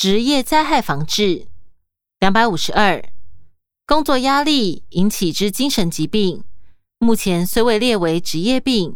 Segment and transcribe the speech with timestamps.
[0.00, 1.48] 职业灾害防治。
[2.20, 3.02] 两百五十二，
[3.84, 6.44] 工作压力引起之精神疾病，
[7.00, 8.94] 目前虽未列为职业病，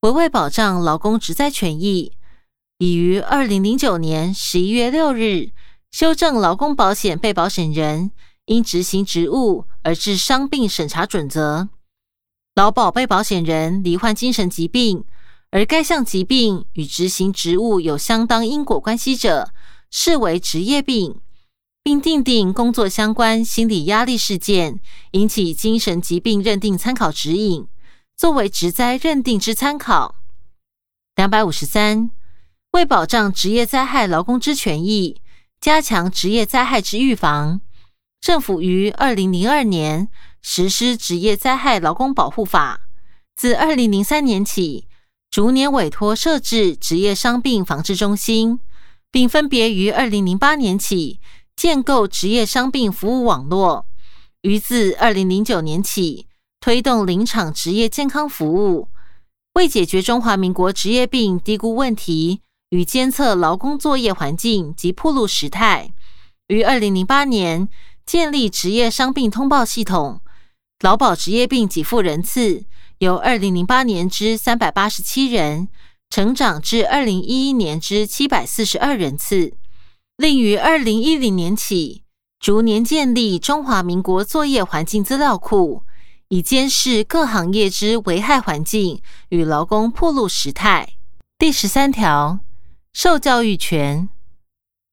[0.00, 2.14] 为为保障劳工职灾权益，
[2.78, 5.50] 已于二零零九年十一月六日
[5.92, 8.10] 修正劳工保险被保险人
[8.46, 11.68] 因执行职务而致伤病审查准则。
[12.56, 15.04] 劳保被保险人罹患精神疾病，
[15.52, 19.52] 而该项疾病与执行职务有相当因果关系者，
[19.92, 21.20] 视为职业病。
[21.84, 24.78] 并订定工作相关心理压力事件
[25.10, 27.66] 引起精神疾病认定参考指引，
[28.16, 30.14] 作为职灾认定之参考。
[31.16, 32.12] 两百五十三，
[32.70, 35.20] 为保障职业灾害劳工之权益，
[35.60, 37.60] 加强职业灾害之预防，
[38.20, 40.08] 政府于二零零二年
[40.40, 42.82] 实施职业灾害劳工保护法，
[43.34, 44.86] 自二零零三年起，
[45.32, 48.60] 逐年委托设置职业伤病防治中心，
[49.12, 51.20] 并分别于二零零八年起。
[51.54, 53.86] 建构职业伤病服务网络，
[54.40, 56.26] 于自二零零九年起
[56.60, 58.88] 推动临场职业健康服务，
[59.54, 65.92] 为解决中华民国职业病低估问题与监测劳工作业环境及铺路时态，
[66.48, 67.68] 于二零零八年
[68.06, 70.22] 建立职业伤病通报系统，
[70.80, 72.64] 劳保职业病给付人次
[72.98, 75.68] 由二零零八年之三百八十七人，
[76.12, 79.54] 成长至二零一一年之七百四十二人次。
[80.18, 82.02] 另于二零一零年起，
[82.38, 85.84] 逐年建立中华民国作业环境资料库，
[86.28, 90.86] 以监视各行业之危害环境与劳工破路时态。
[91.38, 92.40] 第十三条，
[92.92, 94.10] 受教育权。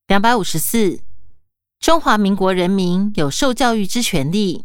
[0.06, 1.00] 两百五十四，
[1.78, 4.64] 中华民国人民有受教育之权利。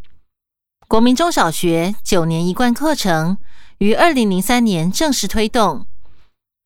[0.88, 3.40] 国民中小学九年一贯课程
[3.80, 5.86] 于二零零三年正式推动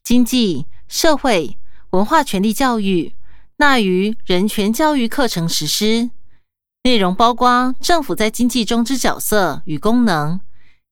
[0.04, 1.58] 经济社会
[1.92, 3.14] 文化权利教育。
[3.62, 6.12] 纳于人权教育课程实施
[6.84, 10.40] 内容，包括政府在经济中之角色与功能、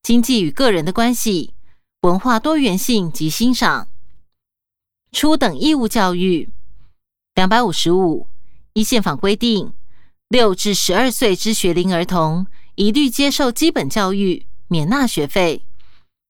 [0.04, 1.54] 经济与个人的关系、
[2.02, 3.88] 文化多元性及欣赏、
[5.14, 6.50] 初等义务教育。
[7.36, 8.28] 两百五十五
[8.74, 9.72] 依宪法规定，
[10.28, 15.64] 六至十二岁之学龄儿童一律接受基本教育，免纳学费。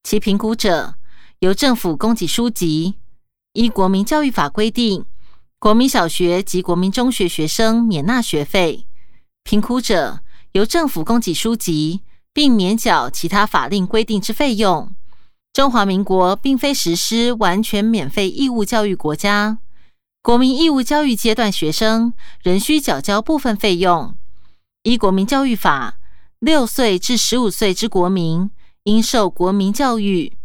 [0.03, 0.93] 其评估者
[1.39, 2.95] 由政府供给书籍。
[3.53, 5.05] 依国民教育法规定。
[5.59, 8.85] 国民小学及国民中学学生免纳学费，
[9.43, 10.19] 贫苦者
[10.51, 14.91] 由政府供给书籍，并免缴其他法令规定之费用。
[15.51, 19.57] 中华民国并非实施完全免费义务教育国家，
[20.21, 24.15] 国民义务教育阶段学生仍需缴交部分费用。
[24.83, 25.97] 依国民教育法，
[26.37, 28.51] 六岁至十五岁之国民
[28.83, 30.36] 应受国民教育；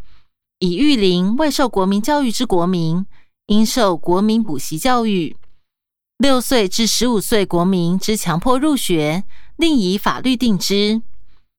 [0.63, 3.05] 以育龄未受国民教育之国民。
[3.47, 5.37] 应受国民补习教育，
[6.17, 9.25] 六岁至十五岁国民之强迫入学，
[9.57, 11.03] 另以法律定之。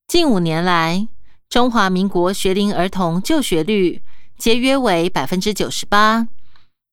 [0.07, 1.07] 近五年来，
[1.49, 4.01] 中华民国学龄儿童就学率
[4.37, 6.29] 皆约为百分之九十八。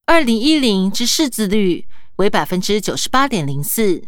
[0.05, 4.03] 二零一零之识字率为百分之九十八点零四。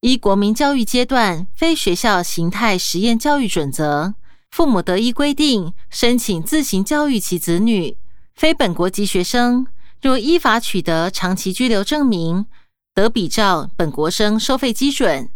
[0.00, 4.14] 依国民教育阶段非学校形态实验教育准则，
[4.52, 7.96] 父母得依规定申请自行教育其子女。
[8.34, 9.66] 非本国籍学生。
[10.02, 12.46] 若依法取得长期居留证明，
[12.92, 15.28] 得比照本国生收费基准；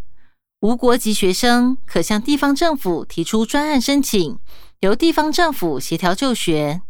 [0.59, 4.41] 无国籍学生可向地方政府提出专案申请，
[4.81, 6.83] 由地方政府协调就学。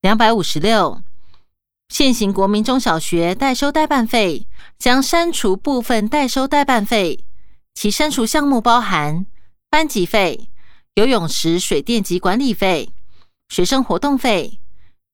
[0.00, 1.02] 两百五十六，
[1.90, 4.46] 现行国民中小学代收代办费
[4.78, 7.22] 将删除部分代收代办费，
[7.74, 9.26] 其删除项目包含
[9.68, 10.48] 班级费、
[10.94, 12.92] 游泳池水电及管理费、
[13.48, 14.58] 学生活动费。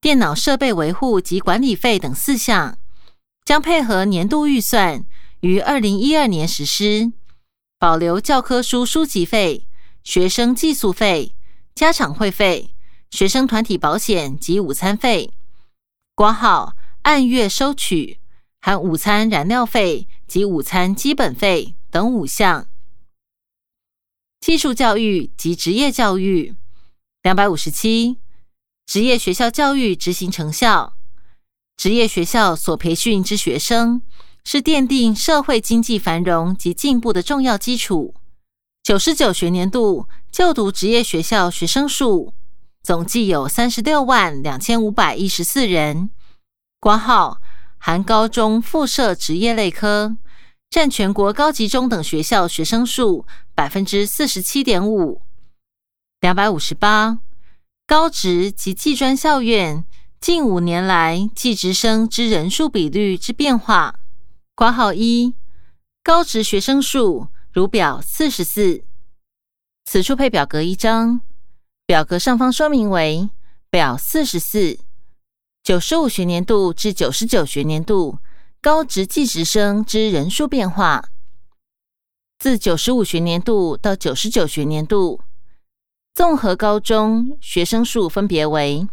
[0.01, 2.79] 电脑设备维护及管理费等四项，
[3.45, 5.05] 将配合年度预算
[5.41, 7.13] 于二零一二年实施，
[7.81, 9.67] 保留教科书书籍费、
[10.05, 11.35] 学生寄宿费、
[11.75, 12.71] 家长会费、
[13.11, 15.33] 学生团体保险及午餐费，
[16.15, 18.21] 挂号按月收取，
[18.61, 22.69] 含午餐燃料费及午餐基本费等五项。
[24.41, 26.55] 技术教育及职业教育
[27.23, 28.19] 两百五十七。
[28.87, 30.95] 职业学校教育执行成效，
[31.77, 34.01] 职业学校所培训之学生
[34.45, 38.15] 是奠定社会经济繁荣及进步的重要基础。
[38.83, 42.33] 九十九学年度就读职业学校学生数
[42.83, 46.09] 总计有三十六万两千五百一十四人，
[46.81, 47.43] 挂号
[47.77, 50.17] 含高中附设职业类科，
[50.71, 53.25] 占全国高级中等学校学生数
[53.55, 55.23] 百分之四十七点五，
[56.21, 57.21] 两百五十八。
[57.87, 59.83] 高职及技专校院
[60.21, 63.99] 近五年来技职生之人数比率之变化。
[64.55, 65.35] 括号一
[66.03, 68.85] 高职学生数如表四十四。
[69.87, 71.23] 此处配表格一张，
[71.87, 73.31] 表格上方说明为
[73.71, 74.79] 表四十四
[75.63, 78.19] 九十五学年度至九十九学年度
[78.61, 81.11] 高职技职生之人数变化。
[82.39, 85.21] 自九十五学年度到九十九学年度，
[86.13, 88.89] 综合高中学生数分别为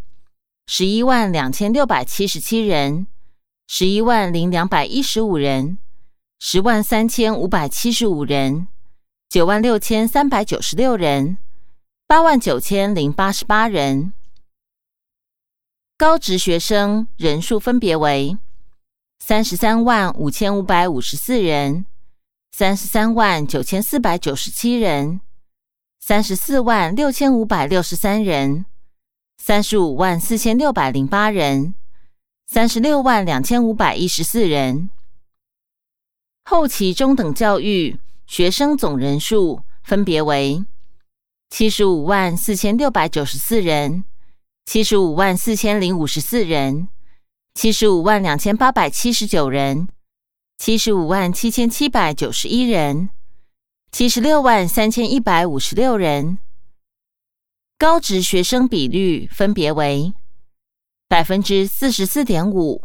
[0.68, 3.08] 十一万两千六百七十七人。
[3.68, 5.80] 十一万零两百一十五人，
[6.38, 8.68] 十万三千五百七十五人，
[9.28, 11.40] 九万六千三百九十六人，
[12.06, 14.14] 八万九千零八十八人。
[15.98, 18.38] 高职学生人数分别为
[19.20, 21.86] 三十三万五千五百五十四人，
[22.52, 25.22] 三十三万九千四百九十七人，
[26.00, 28.66] 三十四万六千五百六十三人，
[29.38, 31.76] 三十五万四千六百零八人。
[32.48, 34.92] 三十六万两千五百一十四人，
[36.44, 40.64] 后期中等教育学生总人数分别为
[41.50, 44.06] 七十五万四千六百九十四人、
[44.64, 46.88] 七十五万四千零五十四人、
[47.56, 49.88] 七十五万两千八百七十九人、
[50.58, 53.10] 七十五万七千七百九十一人、
[53.94, 56.38] 七十六万三千一百五十六人。
[57.78, 60.14] 高职学生比率分别为。
[61.08, 62.84] 百分之四十四点五，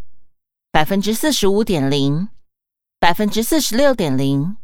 [0.70, 2.28] 百分之四十五点零，
[3.00, 4.56] 百分之四十六点零，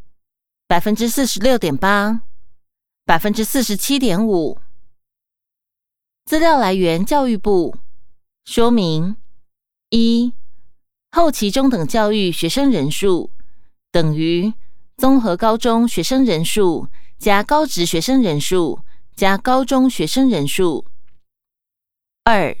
[0.67, 2.21] 百分之四十六点八，
[3.03, 4.57] 百分之四十七点五。
[6.23, 7.75] 资料来源：教育部。
[8.45, 9.17] 说明：
[9.89, 10.33] 一、
[11.11, 13.31] 后期中等教育学生人数
[13.91, 14.53] 等于
[14.97, 16.87] 综合高中学生人数
[17.17, 18.79] 加高职学生人数
[19.15, 20.85] 加高中学生人数。
[22.23, 22.55] 二。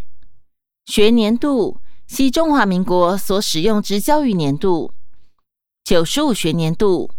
[0.85, 4.93] 学年度系中华民国所使用之教育年度，
[5.83, 7.11] 九十五学年度，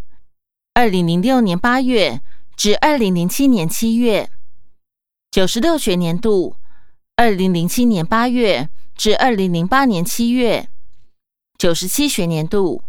[0.73, 2.23] 二零零六年八月
[2.57, 4.31] 至二零零七年七月；
[5.31, 6.57] 九十六学年度，
[7.17, 10.67] 二零零七年八月至二零零八年七月；
[11.57, 12.83] 九十七学年度，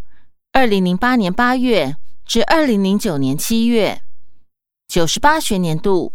[0.51, 3.99] 二零零八年八月至二零零九年七月；
[4.87, 6.13] 九十八学年度，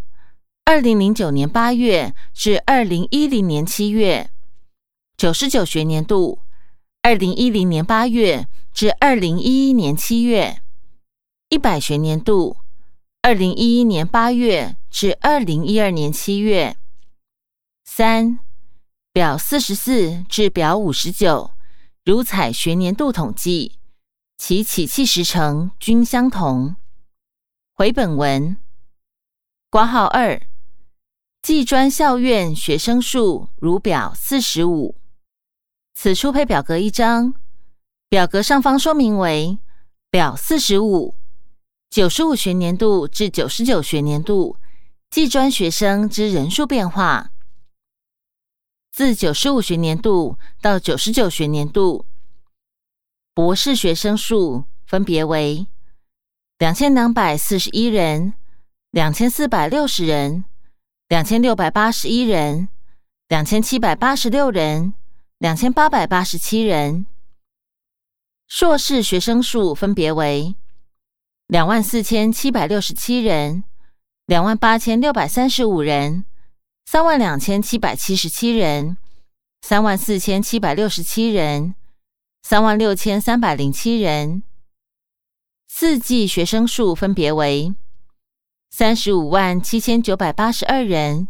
[0.64, 4.30] 二零零九年八月至二零一零年七月。
[5.16, 6.40] 九十九学年度，
[7.02, 10.56] 二零一零年八月至二零一一年七月；
[11.50, 12.56] 一百学年度，
[13.22, 16.76] 二零一一年八月至二零一二年七月。
[17.84, 18.40] 三
[19.14, 21.52] 表四十四至表五十九，
[22.04, 23.78] 如采学年度统计，
[24.36, 26.74] 其起讫时程均相同。
[27.74, 28.56] 回本文，
[29.70, 30.42] 挂号二，
[31.40, 34.96] 技专校院学生数如表四十五。
[35.94, 37.34] 此处配表格一张，
[38.08, 39.60] 表格上方说明为
[40.10, 41.14] 表四十五
[41.88, 44.56] 九十五学年度至九十九学年度
[45.08, 47.30] 技专学生之人数变化。
[48.96, 52.06] 自九十五学年度到九十九学年度，
[53.34, 55.66] 博士学生数分别为
[56.58, 58.34] 两千两百四十一人、
[58.92, 60.44] 两千四百六十人、
[61.08, 62.68] 两千六百八十一人、
[63.26, 64.94] 两千七百八十六人。
[65.38, 67.06] 两千八百八十七人，
[68.46, 70.54] 硕士学生数分别为
[71.48, 73.64] 两万四千七百六十七人、
[74.26, 76.24] 两万八千六百三十五人、
[76.84, 78.96] 三万两千七百七十七人、
[79.62, 81.74] 三万四千七百六十七人、
[82.42, 84.42] 三万六千三百零七人。
[85.66, 87.74] 四季学生数分别为
[88.70, 91.26] 三十五万七千九百八十二人、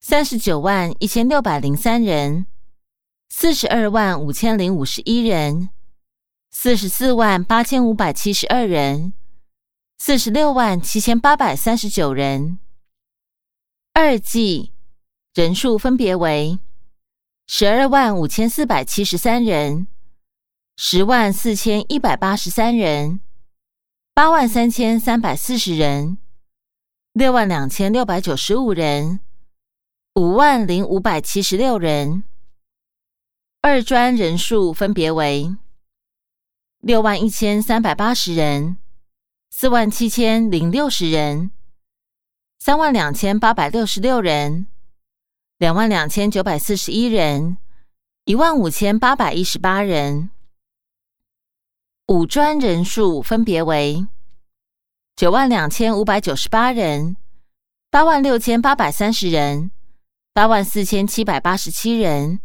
[0.00, 2.46] 三十九万一千六百零三人。
[3.30, 5.70] 四十二万五千零五十一人，
[6.50, 9.12] 四十四万八千五百七十二人，
[9.98, 12.58] 四十六万七千八百三十九人。
[13.96, 14.72] 二季
[15.34, 16.58] 人数分别为
[17.46, 19.86] 十二万五千四百七十三人，
[20.76, 23.20] 十万四千一百八十三人，
[24.12, 26.18] 八万三千三百四十人，
[27.12, 29.20] 六万两千六百九十五人，
[30.14, 32.24] 五万零五百七十六人。
[33.62, 35.54] 二专人数分别为
[36.80, 38.76] 六万一千三百八十人、
[39.50, 41.52] 四万七千零六十人、
[42.58, 44.66] 三万两千八百六十六人、
[45.58, 47.58] 两万两千九百四十一人、
[48.24, 50.30] 一万五千八百一十八人。
[52.08, 54.06] 五专人数分别为
[55.16, 57.16] 九万两千五百九十八人、
[57.90, 59.70] 八万六千八百三十人、
[60.32, 62.40] 八万四千七百八十七人。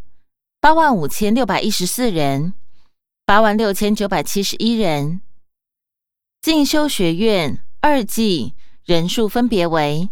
[0.62, 2.54] 八万五千六百一十四人，
[3.26, 5.22] 八万六千九百七十一人。
[6.42, 8.56] 进修学院二季
[8.90, 10.10] 人数分别为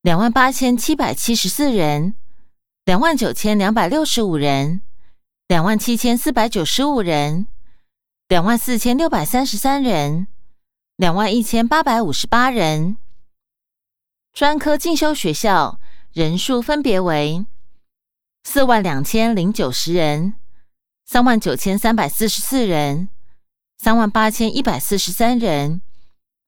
[0.00, 2.14] 两万八千七百七十四人、
[2.84, 4.82] 两万九千两百六十五人、
[5.48, 7.48] 两万七千四百九十五人、
[8.28, 10.28] 两万四千六百三十三人、
[10.94, 12.96] 两万一千八百五十八人。
[14.32, 15.80] 专科进修学校
[16.12, 17.44] 人数分别为
[18.44, 20.34] 四万两千零九十人、
[21.04, 23.08] 三万九千三百四十四人。
[23.82, 25.80] 三万八千一百四十三人，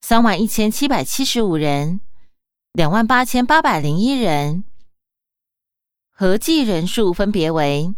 [0.04, 2.00] 三万一千七百七十五人，
[2.72, 4.64] 两万八千八百零一人，
[6.10, 7.94] 合计人数分别为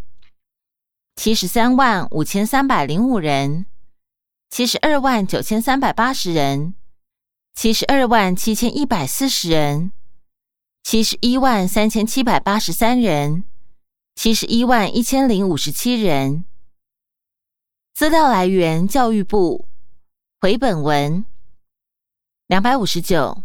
[1.17, 3.65] 七十三万五千三百零五人、
[4.51, 6.75] 七十二万九千三百八十人、
[7.55, 9.91] 七十二万七千一百四十人、
[10.83, 13.45] 七十一万三千七百八十三人、
[14.15, 16.45] 七十一万一千零五十七人。
[17.95, 19.67] 资料来源：教育部。
[20.41, 21.25] 回本文
[22.47, 23.43] 两百五十九，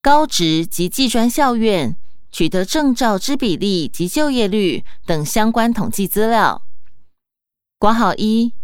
[0.00, 1.94] 高职及技专校院
[2.32, 6.62] 取得证照之比例及就业率等相关统计资料。
[7.78, 8.54] 括号一，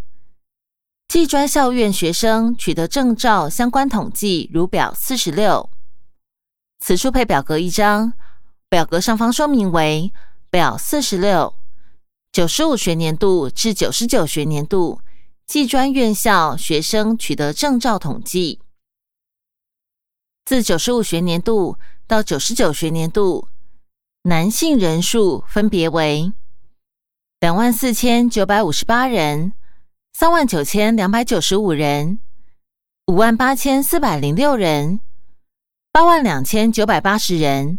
[1.08, 5.68] 技专校院学生取得证照相关统计如表四十六。
[6.78, 8.14] 此处配表格一张，
[8.70, 10.10] 表格上方说明为
[10.48, 11.54] 表四十六。
[12.32, 15.02] 九十五学年度至九十九学年度，
[15.46, 18.60] 技专院校学生取得证照统计。
[20.50, 21.78] 自九十五学年度
[22.08, 23.46] 到九十九学年度，
[24.22, 26.32] 男性人数分别为
[27.38, 29.52] 两万四千九百五十八人、
[30.12, 32.18] 三万九千两百九十五人、
[33.06, 34.98] 五万八千四百零六人、
[35.92, 37.78] 八万两千九百八十人、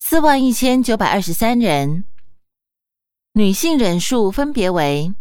[0.00, 2.02] 四万一千九百二十三人。
[3.34, 5.14] 女性人数分别为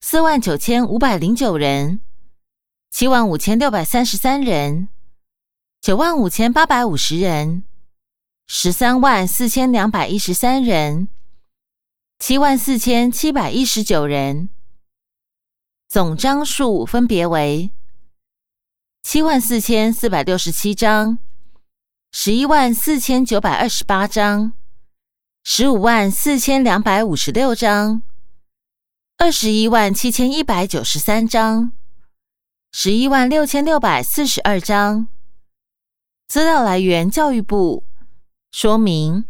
[0.00, 2.00] 四万九千五百零九人、
[2.92, 4.88] 七万五千六百三十三人、
[5.82, 7.64] 九万五千八百五十人、
[8.46, 11.08] 十三万四千两百一十三人、
[12.20, 14.48] 七万四千七百一十九人。
[15.88, 17.72] 总张数分别为
[19.02, 21.18] 七万四千四百六十七张、
[22.12, 24.52] 十一万四千九百二十八张。
[25.42, 28.04] 十五万四千两百五十六张，
[29.18, 31.72] 二十一万七千一百九十三张，
[32.70, 35.08] 十一万六千六百四十二张。
[36.32, 37.84] 资料来源：教育部。
[38.52, 39.26] 说明：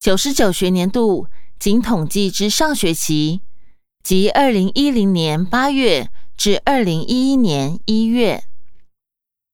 [0.00, 3.42] 九十九学年度仅统计至上学期，
[4.02, 8.42] 即二零一零年八月至二零一一年一月。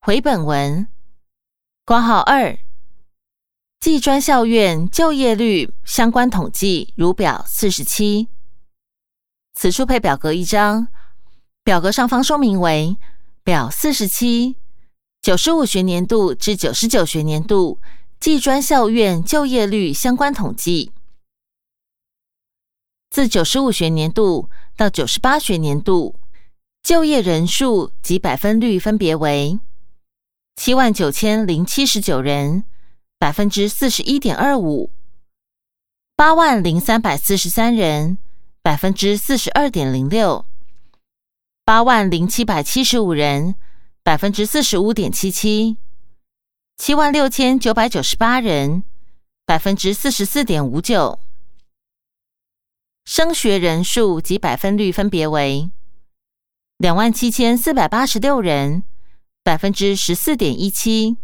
[0.00, 0.88] 回本文，
[1.85, 2.59] 括号二。
[3.79, 8.29] 技专校院就业率相关统计如表四十七，
[9.52, 10.88] 此处配表格一张，
[11.62, 12.97] 表格上方说明为
[13.45, 14.57] 表四十七，
[15.23, 17.79] 九十五学年度至九十九学年度
[18.19, 20.91] 技专校院就业率相关统计，
[23.09, 26.17] 自九十五学年度到九十八学年度
[26.83, 29.61] 就业人数及百分率分别为
[30.57, 32.64] 七万九千零七十九人。
[33.19, 34.91] 百分之四十一点二五，
[36.17, 38.19] 八万零三百四十三人，
[38.62, 40.45] 百分之四十二点零六，
[41.64, 43.55] 八万零七百七十五人，
[44.05, 45.77] 百分之四十五点七七，
[46.77, 48.83] 七万六千九百九十八人，
[49.47, 51.21] 百分之四十四点五九。
[53.05, 55.71] 升学人数及百分率分别为
[56.79, 58.83] 两万七千四百八十六人，
[59.45, 61.17] 百分之十四点一七。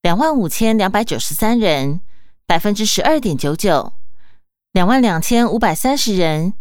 [0.00, 2.00] 两万五千两百九十三人，
[2.46, 3.92] 百分之十二点九九；
[4.70, 6.54] 两万两千五百三十人，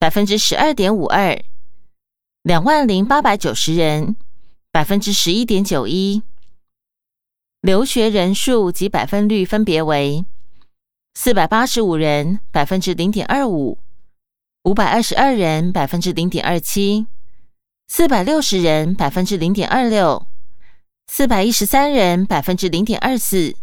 [0.00, 1.40] 百分之十二点五二；
[2.42, 4.16] 两万零八百九十人，
[4.72, 6.22] 百分之十一点九一。
[7.60, 10.24] 留学人数及百分率分别为：
[11.14, 13.78] 四百八十五人，百分之零点二五；
[14.62, 17.06] 五百二十二人，百分之零点二七；
[17.88, 20.26] 四百六十人，百分之零点二六。
[21.08, 23.56] 四百一十三人，百分之零点二四。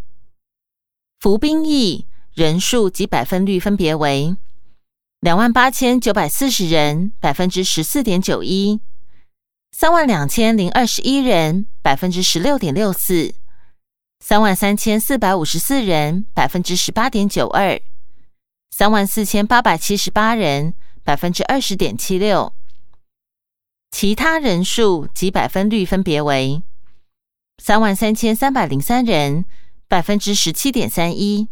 [1.20, 4.36] 服兵役人数及百分率分别为：
[5.22, 8.80] 两万八千九百四十人，百分之十四点九一；
[9.72, 13.34] 三万两千零二十一人，百分之十六点六四；
[14.20, 17.80] 三万三千四百五十四人，百分之十八点九二；
[18.72, 22.54] 三万四千八百七十八人，百分之二十点七六。
[23.92, 26.62] 其他人数及百分率分别为。
[27.64, 29.46] 三万三千三百零三人，
[29.88, 31.48] 百分之十七点三一；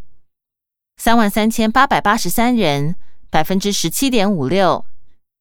[0.97, 2.95] 三万三千八百八十三人，
[3.29, 4.85] 百分之十七点五六；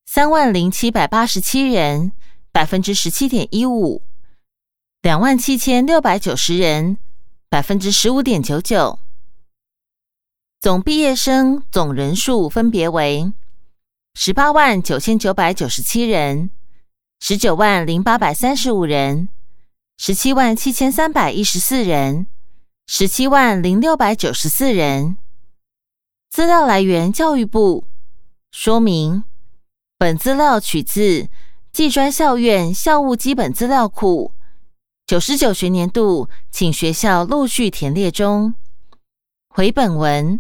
[0.07, 2.13] 三万零七百八十七人，
[2.55, 4.01] 百分之十七点一五；
[5.03, 6.99] 两万七千六百九十人，
[7.49, 9.01] 百分之十五点九九。
[10.61, 13.33] 总毕业生总人数分别为
[14.15, 16.49] 十八万九千九百九十七人、
[17.19, 19.29] 十九万零八百三十五人、
[19.99, 22.29] 十七万七千三百一十四人、
[22.87, 25.19] 十七万零六百九十四人。
[26.31, 27.89] 资料来源：教育部。
[28.53, 29.25] 说明：
[29.99, 31.27] 本资料取自
[31.75, 34.31] 技专校院校务基本资料库，
[35.09, 38.55] 九十九学年度，请学校陆续填列中。
[39.49, 40.39] 回本文。